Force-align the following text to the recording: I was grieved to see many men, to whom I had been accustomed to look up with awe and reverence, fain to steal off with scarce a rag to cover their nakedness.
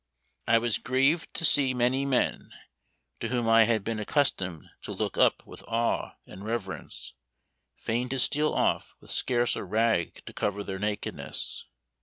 I 0.47 0.57
was 0.57 0.79
grieved 0.79 1.31
to 1.35 1.45
see 1.45 1.75
many 1.75 2.07
men, 2.07 2.49
to 3.19 3.27
whom 3.27 3.47
I 3.47 3.65
had 3.65 3.83
been 3.83 3.99
accustomed 3.99 4.67
to 4.81 4.91
look 4.93 5.15
up 5.15 5.45
with 5.45 5.61
awe 5.67 6.13
and 6.25 6.43
reverence, 6.43 7.13
fain 7.75 8.09
to 8.09 8.17
steal 8.17 8.51
off 8.51 8.95
with 8.99 9.11
scarce 9.11 9.55
a 9.55 9.63
rag 9.63 10.25
to 10.25 10.33
cover 10.33 10.63
their 10.63 10.79
nakedness. 10.79 11.65